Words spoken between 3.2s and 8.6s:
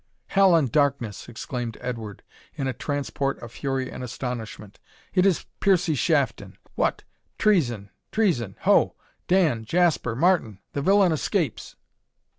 of fury and astonishment, "it is Piercie Shafton What! treason! treason!